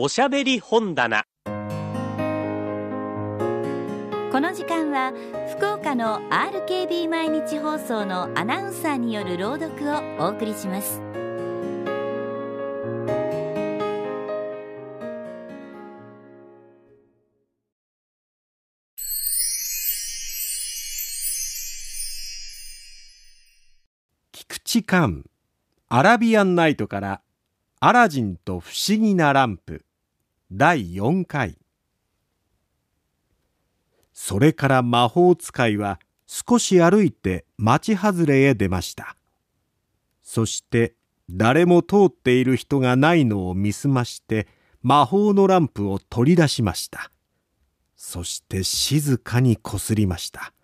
[0.00, 1.24] おしゃべり本棚。
[1.44, 1.50] こ
[4.38, 5.12] の時間は
[5.56, 11.02] 福岡の RKB 毎日放送のアナウンサーによる朗読をお送りします。
[24.30, 25.24] 菊池寛
[25.88, 27.20] アラビアンナイトから
[27.80, 29.84] アラジンと不思議なランプ
[30.50, 31.58] 第4回。
[34.14, 39.16] それから魔法使いは少し歩いて町外れへ出ました。
[40.22, 40.94] そして
[41.28, 44.48] 誰も通っている人がないのを見すまして
[44.80, 47.10] 魔法のランプを取り出しました。
[47.94, 50.54] そして静かにこすりました。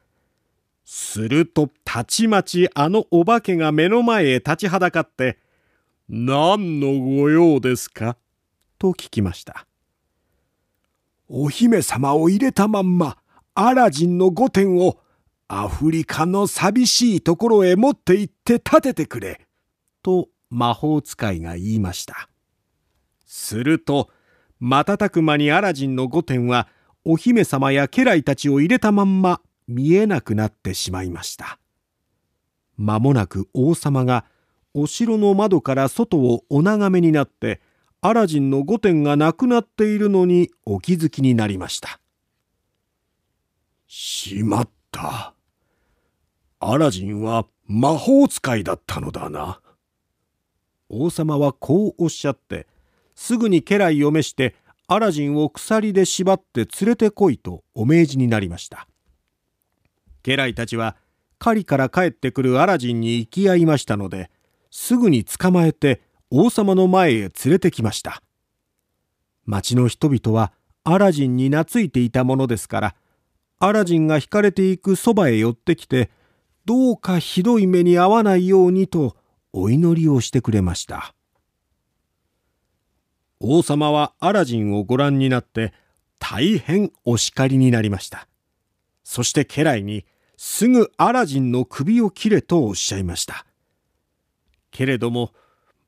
[0.86, 5.38] するとたちまちあのお化けが目の前へ立ちはだかって
[6.08, 8.16] 「何のご用ですか?」
[8.78, 9.66] と聞きました。
[11.28, 13.16] お姫様を入れたまんま
[13.54, 15.00] アラジンの御殿を
[15.48, 19.40] アフリカの寂しいところへ持って行って建ててくれ。
[20.02, 22.28] と魔法使いが言いました。
[23.24, 24.10] すると
[24.60, 26.68] 瞬く間にアラジンの御殿は
[27.04, 31.58] お姫様や家来たちを入れたまんま見えなくなってしまいました。
[32.76, 34.24] 間もなく王様が
[34.72, 37.60] お城の窓から外をお眺めになって
[38.06, 42.00] アラジンの御殿がなくなっているのにお気づきになりました。
[43.86, 45.32] しまった。
[46.60, 49.58] アラジンは魔法使いだったのだな。
[50.90, 52.66] 王様はこうおっしゃって、
[53.14, 54.54] すぐに家来を召して
[54.86, 58.86] アラジンを鎖で縛って連れてこいとお命じになりました。
[60.22, 60.94] 家来たちは
[61.38, 64.30] 狩りから帰ってくるアラジンに行き合いましたので、
[64.70, 66.02] すぐに捕まえて
[66.36, 68.20] 王様の前へ連れてきました。
[69.46, 70.52] 町の人々は
[70.82, 72.94] アラジンに懐いていたものですから、
[73.60, 76.10] アラジンが惹かれていくそばへ寄ってきて、
[76.64, 79.16] どうかひどい目に遭わないようにと
[79.52, 81.14] お祈りをしてくれました。
[83.38, 85.72] 王様はアラジンをご覧になって
[86.18, 88.26] 大変お叱りになりました。
[89.04, 90.04] そして家来に
[90.36, 93.46] すぐアラジンの首を切れとおっしゃいました。
[94.72, 95.32] けれども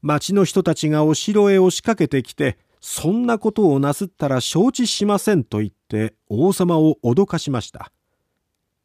[0.06, 7.90] 町の人たちがお城へ押しかけてきてそんなことをなすったら承知しませんと言って王様を脅かしました。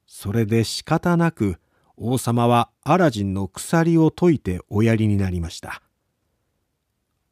[0.08, 1.60] それで仕方なく
[1.96, 5.84] 王様はアラジンの鎖を解いておやりになりました。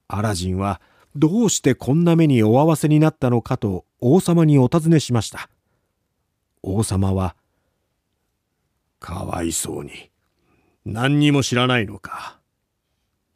[0.07, 0.79] アラジンは
[1.16, 5.50] どうしてこんな目にお合わせになったのかと王様にお尋ねしました。
[6.61, 7.35] 王様は、
[9.00, 10.11] かわいそうに、
[10.85, 12.38] 何にも知らないのか。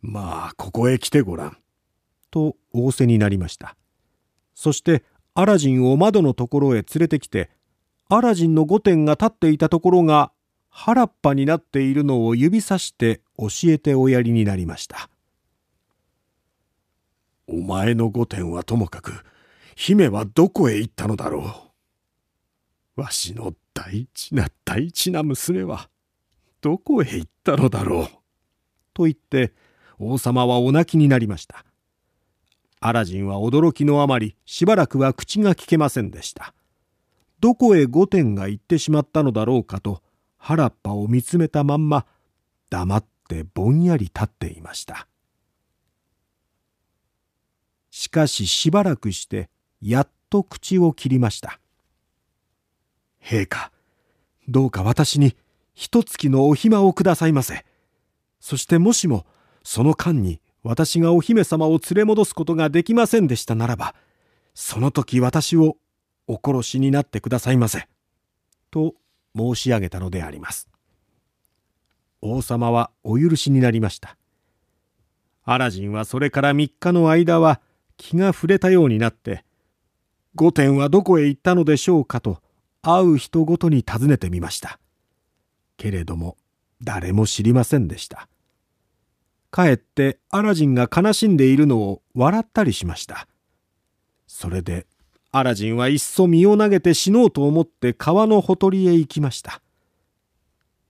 [0.04, 1.58] まあ、ここへ来てごらん。
[2.30, 3.76] と仰せになりました。
[4.54, 5.04] そして
[5.34, 7.50] アラジンを窓のところへ連れてきて
[8.10, 10.32] アラジンの御殿が立っていたところが
[10.70, 15.10] 原っぱになっているのを指さして教えておやりになりました。
[17.48, 19.24] お前の御殿はともかく
[19.76, 21.72] 姫はどこへ行ったのだろ
[22.98, 23.02] う。
[23.02, 25.90] わしの大事な大事な娘は
[26.62, 28.08] どこへ行ったのだろう。
[28.94, 29.54] と言って
[30.00, 31.66] 王様はお泣きになりました
[32.86, 36.54] アラジンは驚きのあまりしばらくは口が聞けませんでした。
[37.40, 40.02] どこへ御殿が行ってしまったのだろうかと
[40.38, 42.06] 原っぱを見つめたまんま
[42.70, 45.08] 黙ってぼんやり立っていました。
[47.90, 49.50] しかししばらくして
[49.82, 51.62] やっと口を切りました。
[53.24, 53.72] 陛下、
[54.50, 55.38] どうか私に
[55.74, 57.64] 一月のお暇をくださいませ。
[58.42, 59.26] そしてもしも
[59.64, 63.96] その間に私がお姫様を連れ戻すことができませんでしたならば、
[64.54, 65.78] その時私を
[66.28, 67.88] お殺しになってくださいませ。
[68.72, 68.96] と
[69.36, 70.70] 申し上げたのであります。
[72.22, 74.18] 王様はお許しになりました。
[75.44, 77.60] アラジンはそれから3日の間は
[77.98, 79.44] 気が触れたようになって、
[80.36, 82.40] 御殿はどこへ行ったのでしょうかと
[82.82, 84.80] 会う人ごとに尋ねてみました。
[85.78, 86.38] けれども
[86.82, 88.28] 誰も知りませんでした。
[89.54, 93.28] かえってアラジンが悲しんでいるのを笑ったりしました。
[94.26, 94.88] それで
[95.32, 99.62] アラジンはいっそ身を投げて死のうと思って川のほとりへ行きました。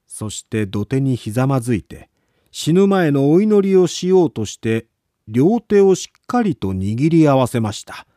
[0.07, 2.09] そして土手にひざまずいて
[2.51, 4.85] 死ぬ前のお祈りをしようとして
[5.27, 8.07] 両手をしっかりと握り合わせました。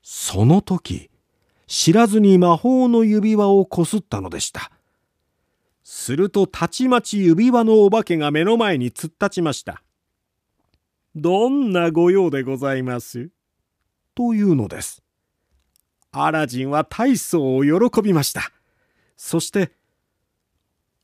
[0.00, 1.10] その時
[1.66, 4.70] 知らずに魔法の指輪をこすったのでした。
[5.88, 9.84] するとたちまち指輪のお化けが目の前に突っ立ちました。
[11.14, 13.30] どんなご用でございます？
[14.16, 15.04] というのです。
[16.10, 18.50] アラジンは大層喜びました。
[19.16, 19.70] そして、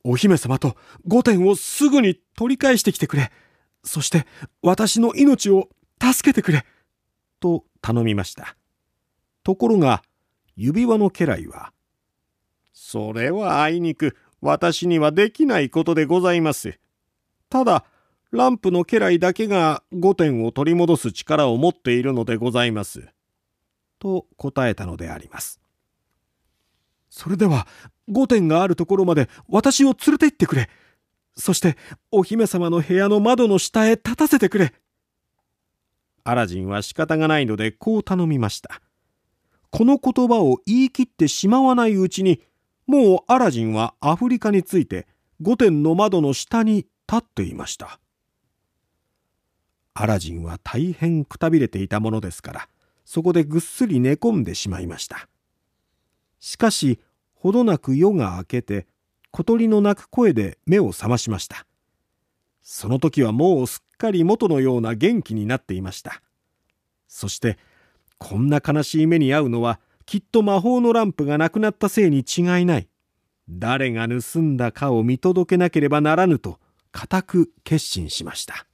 [0.02, 0.74] お姫様と
[1.06, 3.30] 御殿をすぐに取り返してきてくれ。
[3.84, 4.26] そして
[4.62, 5.68] 私の命を
[6.02, 6.66] 助けてくれ。
[7.38, 8.56] と頼みました。
[9.44, 10.02] ところが、
[10.56, 11.72] 指輪の家来は、
[12.72, 16.78] それはあいにく私にはできないことでございます。
[17.48, 17.84] ただ、
[18.32, 23.08] ランプの家来だけが御殿を取り戻す力を持っているのでございます。
[24.00, 25.60] と答えたのであります。
[27.08, 27.68] それでは、
[28.08, 30.68] 御殿があるところまで私を連れて行ってくれ。
[31.36, 31.76] そして、
[32.10, 34.74] お姫様の部屋の窓の下へ立たせてくれ。
[36.24, 38.80] アラジンは仕方がないのでこう頼みました。
[39.70, 42.40] この言葉を言い切ってしまわないうちに、
[42.92, 45.06] もうアラジンはアフリカについて
[45.40, 46.86] 御殿の窓の下に立
[47.16, 47.98] っていました。
[49.94, 52.68] アラジンは大変くたびれていたものですから
[53.06, 55.26] そこでぐっすり寝込んでしまいました。
[56.38, 57.00] しかし
[57.32, 58.86] ほどなく夜が明けて
[59.30, 61.64] 小鳥の鳴く声で目を覚ましました。
[62.60, 66.20] その時はもうすっかり元のような元気になっていました。
[67.08, 67.56] そして
[68.18, 69.80] こんな悲しい目に遭うのは
[70.12, 72.88] きっと魔法のランプがなくなったせいに違いない。
[73.48, 76.60] 誰が盗んだかを見届けなければならぬと
[76.90, 78.66] 固く決心しました。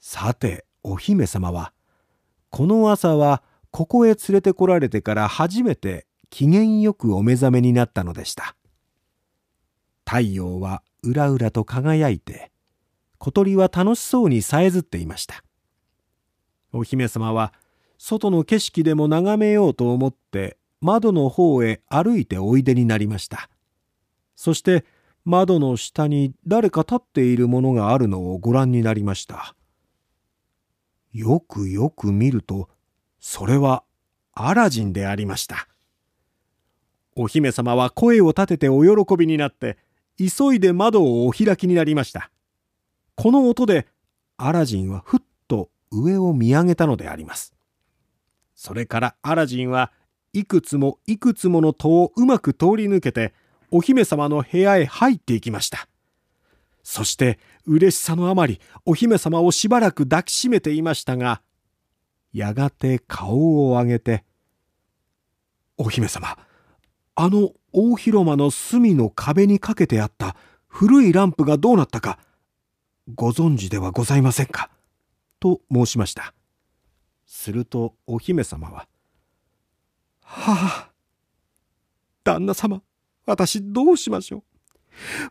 [0.00, 1.72] さてお姫様は
[2.50, 8.56] この朝はここへ連れてこられてから初めて機嫌よくお目覚めになったのでした。
[10.04, 12.50] 太陽はうらうらと輝いて
[13.18, 15.44] 小鳥は楽しそうにさえずっていました。
[16.72, 17.52] お姫様は
[18.06, 23.48] 外の景色でも眺めようと思って窓の方へ歩いておいでになりました。
[24.36, 24.84] そして
[25.24, 29.54] 窓の下に誰か立っているものがあるのをご覧になりました。
[31.14, 32.68] よくよく見ると
[33.20, 33.84] それは
[34.34, 35.66] アラジンでありました。
[37.16, 39.78] お姫様は声を立ててお喜びになって
[40.18, 42.30] 急いで窓をお開きになりました。
[43.14, 43.86] この音で
[44.36, 47.53] アラジンはふっと上を見上げたのであります。
[48.54, 49.92] それからアラジンは
[50.32, 53.34] いくつもいくつもの戸をうまく通り抜けて
[53.70, 55.88] お姫様の部屋へ入っていきました
[56.82, 61.40] そして嬉しさのあまりお姫様をしばらく抱きしめていましたが
[62.32, 64.24] やがて顔を上げて
[65.78, 66.36] 「お姫様
[67.14, 70.36] あの大広間の隅の壁にかけてあった
[70.66, 72.18] 古いランプがどうなったか
[73.14, 74.70] ご存知ではございませんか?」
[75.40, 76.34] と申しました
[77.26, 78.86] するとお姫様は
[80.22, 80.90] 「はあ
[82.24, 82.82] 旦那様
[83.26, 84.42] 私どうしましょう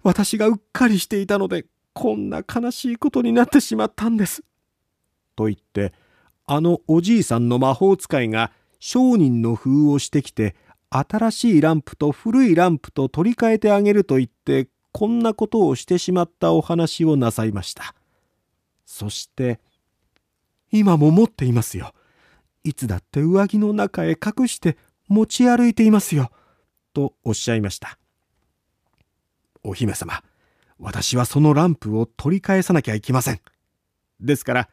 [0.04, 4.44] 私がうっかりしていたのでこんな悲しいことになってしまったんです。
[5.36, 5.94] と言って
[6.46, 10.56] あのおじいさんの魔法使いが商人の風をしてきて
[10.90, 17.96] 新しいランプと古いランプと取り替えてあげると言ってこんなことをしてしまったお話をなさいました。
[18.86, 19.60] そして
[20.74, 21.94] 今も持っていますよ。
[22.64, 24.76] いつだって上着の中へ隠して
[25.08, 26.32] 持ち歩いていますよ。
[26.94, 28.00] とおっしゃいました。
[29.64, 30.24] お姫様、
[30.80, 33.42] 私はそのランプを取り返さなきゃいけません。
[34.20, 34.70] ですから、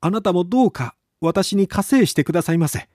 [0.00, 2.88] あなたもどうか私に加勢してくださいませ。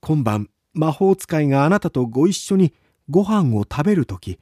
[0.00, 2.74] 今晩、魔法使いがあなたとご一緒に
[3.08, 4.38] ご飯を食べるとき、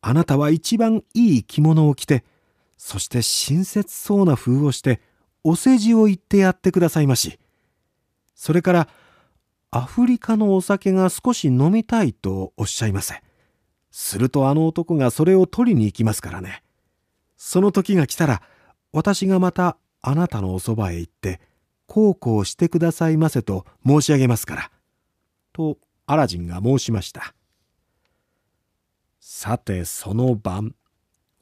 [0.00, 2.24] あなたは一番いい着物を着て、
[2.78, 5.02] そして親切そうな風をして、
[5.48, 7.38] お世辞を言ってやってくださいまし。
[8.34, 8.88] それから、
[9.70, 13.22] アフリカのお酒が少し飲みたいとおっしゃいませ。
[13.92, 16.64] するとあの男がそれを取りに行きますからね。
[17.36, 18.42] その時が来たら、
[18.90, 21.40] 私がまたあなたのおそばへ行って、
[21.86, 24.70] こうこうしてくださいませと申し上げますから。
[25.52, 27.36] とアラジンが申しました。
[29.20, 30.74] さてその晩、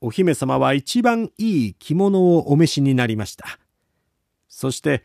[0.02, 3.58] お姫様は一番いい着物をお召しになりました。
[4.56, 5.02] そして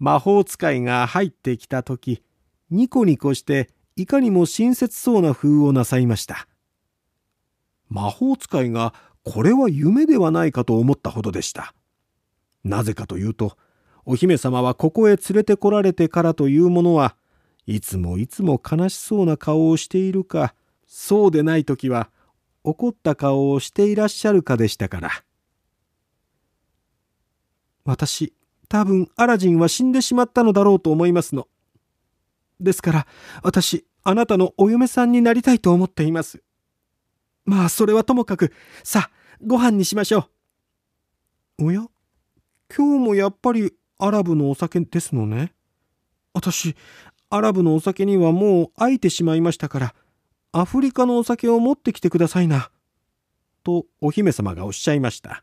[0.00, 2.20] 魔法使いが入ってきた時、
[2.68, 6.48] ニコニコしていかにも親切そうな風をなさいました。
[7.88, 11.74] 魔法使いがこれは夢ではないかと思ったほどでした。
[12.64, 13.56] なぜかというと、
[14.04, 17.14] お姫様はここへ連れてこられてからというものは
[17.66, 20.56] いつもいつも悲しそうな顔をしているか、
[20.88, 22.10] そうでない時は
[22.64, 25.10] 怒った顔をしていらっしゃるかでしたから。
[27.84, 28.34] 私、
[28.68, 31.48] 多分アラジンは死んでしまったのだろうと思いますの。
[32.60, 33.06] ですから、
[33.42, 36.42] 私、あなたのお嫁さんになりたいと思っています。
[37.44, 38.52] まあそれはともかく
[38.84, 39.10] さあ
[39.44, 40.28] ご飯にしましょ
[41.58, 41.86] うおや？
[42.74, 45.54] 今日もやっぱりアラブのお酒ですのね。
[46.34, 46.76] 私、
[47.30, 49.94] アラブのお酒にはもう飽いてしまいましたから、
[50.52, 52.70] アフリカのお酒を持ってきてくださいな。
[53.64, 55.42] とお姫様がおっしゃいました。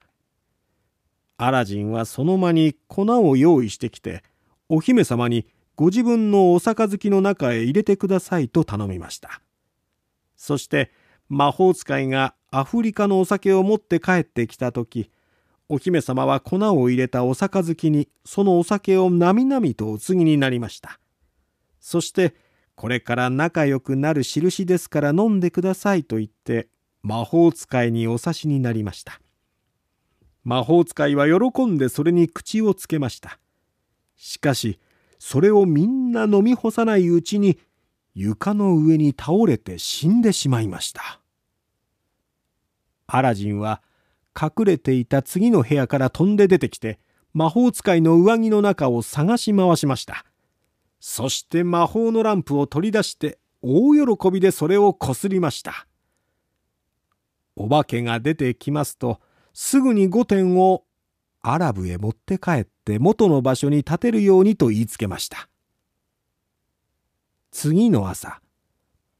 [1.38, 4.24] アラジンはその間に粉を用意してきて、
[4.70, 9.42] お姫様にご自分のお杯の中へ入れてくださいと頼みました。
[10.36, 10.92] そして
[11.27, 15.12] 魔法使いがアフリカのお酒を持って帰ってきた時、
[15.68, 21.00] お姫様は粉を入れたお杯にそのお酒をなみなみとお継ぎになりました。
[21.80, 22.36] そして
[22.75, 26.68] これから仲良くなる印ですから飲んでくださいと言って
[27.01, 29.20] 魔法使いにお察しになりました。
[30.46, 33.40] 魔法使いは喜んでそれに口をつけました。
[34.16, 34.80] しかし
[35.20, 37.60] それをみんな飲み干さないうちに
[38.14, 41.20] 床の上に倒れて死んでしまいました。
[43.08, 43.82] アラジンは
[44.40, 47.00] 隠れていた次の部屋から飛んで出てきて
[47.34, 50.25] 魔法使いの上着の中を探し回しました。
[51.00, 55.88] そして魔法のランプを取り出して大喜びでそれをこすりました。
[57.56, 59.20] お化けが出てきますと
[59.55, 60.83] すぐに御殿を
[61.41, 65.47] アラブへ持って帰って元の場所に建てるようにと言いつけました。
[67.51, 68.41] 次の朝、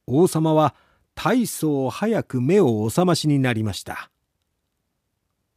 [0.05, 0.75] 王様は
[1.15, 4.11] 大層早く目をお覚ましになりました。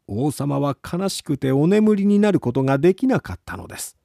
[0.06, 3.98] 王様は悲しくてお眠りになることができなかったのです。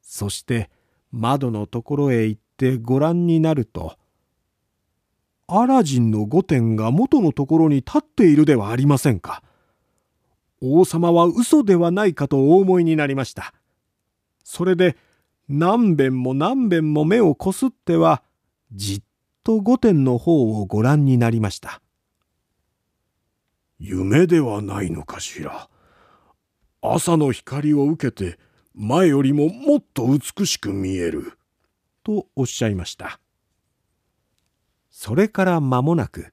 [0.00, 0.70] そして
[1.10, 3.98] 窓のところへ行ってご覧になると、
[5.54, 9.42] アラジンの御殿が元のところに立っているではありませんか。
[10.62, 13.52] 王様は嘘ではないかとお思いになりました。
[14.42, 14.96] それで
[15.48, 18.22] 何遍も何遍も目をこすっては
[18.72, 19.02] じっ
[19.44, 21.82] と御殿の方をご覧になりました。
[23.78, 25.68] 夢ではないのかしら。
[26.80, 28.38] 朝の光を受けて
[28.74, 31.38] 前よりももっと美しく見える。
[32.04, 33.21] とおっしゃいました。
[35.04, 36.32] それから間もなく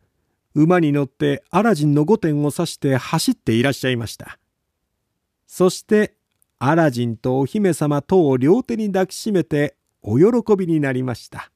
[0.53, 4.37] 馬に乗ってアラジンの御殿を指して走っていらっしゃいました。
[5.47, 6.13] そして
[6.59, 11.51] アラジンとお姫様とを両手に抱きしめてお喜びになりました。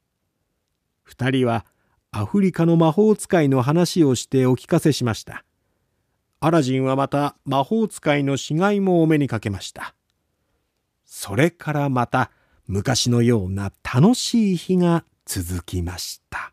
[1.04, 1.68] 二人は
[2.10, 5.46] アフリカの魔法使いの話をしてお聞かせしました。
[6.40, 9.94] アラジンはまた魔法使いの死骸もお目にかけました。
[11.06, 12.32] それからまた
[12.66, 16.53] 昔のような楽しい日が続きました。